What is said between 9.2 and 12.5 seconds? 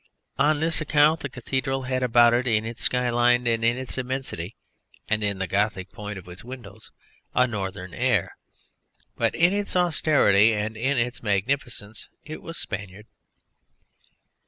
in its austerity and in its magnificence it